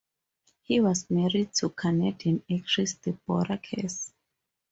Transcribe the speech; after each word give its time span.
He 0.63 0.79
was 0.79 1.07
married 1.11 1.53
to 1.59 1.69
Canadian 1.69 2.41
actress 2.51 2.95
Deborah 2.95 3.59
Cass. 3.59 4.11